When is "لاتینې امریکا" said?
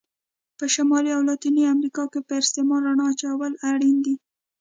1.29-2.03